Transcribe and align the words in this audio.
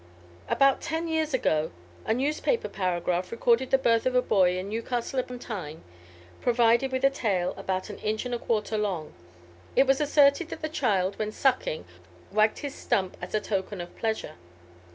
About 0.49 0.81
ten 0.81 1.07
years 1.07 1.31
ago, 1.31 1.69
a 2.05 2.13
newspaper 2.15 2.67
paragraph 2.67 3.31
recorded 3.31 3.69
the 3.69 3.77
birth 3.77 4.07
of 4.07 4.15
a 4.15 4.21
boy 4.23 4.57
at 4.57 4.65
Newcastle 4.65 5.23
on 5.29 5.37
Tyne, 5.37 5.83
provided 6.41 6.91
with 6.91 7.05
a 7.05 7.11
tail 7.11 7.53
about 7.55 7.91
an 7.91 7.99
inch 7.99 8.25
and 8.25 8.33
a 8.33 8.39
quarter 8.39 8.79
long. 8.79 9.13
It 9.75 9.85
was 9.85 10.01
asserted 10.01 10.49
that 10.49 10.63
the 10.63 10.69
child 10.69 11.19
when 11.19 11.31
sucking 11.31 11.85
wagged 12.31 12.63
this 12.63 12.73
stump 12.73 13.15
as 13.21 13.39
token 13.47 13.79
of 13.79 13.95
pleasure. 13.95 14.37